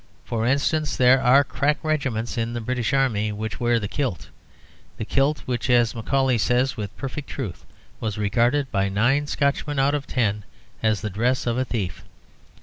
For 0.25 0.47
instance, 0.47 0.97
there 0.97 1.21
are 1.21 1.43
crack 1.43 1.77
regiments 1.83 2.35
in 2.35 2.53
the 2.53 2.59
British 2.59 2.91
Army 2.91 3.31
which 3.31 3.59
wear 3.59 3.79
the 3.79 3.87
kilt 3.87 4.29
the 4.97 5.05
kilt 5.05 5.41
which, 5.45 5.69
as 5.69 5.93
Macaulay 5.93 6.39
says 6.39 6.75
with 6.75 6.97
perfect 6.97 7.29
truth, 7.29 7.67
was 7.99 8.17
regarded 8.17 8.71
by 8.71 8.89
nine 8.89 9.27
Scotchmen 9.27 9.77
out 9.77 9.93
of 9.93 10.07
ten 10.07 10.43
as 10.81 11.01
the 11.01 11.11
dress 11.11 11.45
of 11.45 11.59
a 11.59 11.65
thief. 11.65 12.03